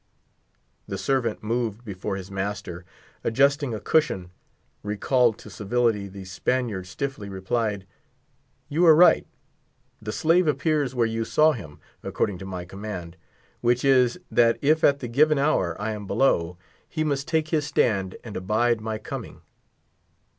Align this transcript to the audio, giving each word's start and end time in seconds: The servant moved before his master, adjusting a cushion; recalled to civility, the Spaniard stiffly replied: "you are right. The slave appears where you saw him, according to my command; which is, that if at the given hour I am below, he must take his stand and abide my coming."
The 0.87 0.97
servant 0.97 1.43
moved 1.43 1.85
before 1.85 2.15
his 2.15 2.31
master, 2.31 2.85
adjusting 3.23 3.75
a 3.75 3.79
cushion; 3.79 4.31
recalled 4.81 5.37
to 5.37 5.51
civility, 5.51 6.07
the 6.07 6.25
Spaniard 6.25 6.87
stiffly 6.87 7.29
replied: 7.29 7.85
"you 8.67 8.83
are 8.87 8.95
right. 8.95 9.27
The 10.01 10.11
slave 10.11 10.47
appears 10.47 10.95
where 10.95 11.05
you 11.05 11.23
saw 11.23 11.51
him, 11.51 11.79
according 12.01 12.39
to 12.39 12.45
my 12.47 12.65
command; 12.65 13.15
which 13.61 13.85
is, 13.85 14.19
that 14.31 14.57
if 14.59 14.83
at 14.83 15.01
the 15.01 15.07
given 15.07 15.37
hour 15.37 15.79
I 15.79 15.91
am 15.91 16.07
below, 16.07 16.57
he 16.89 17.03
must 17.03 17.27
take 17.27 17.49
his 17.49 17.67
stand 17.67 18.15
and 18.23 18.35
abide 18.35 18.81
my 18.81 18.97
coming." 18.97 19.41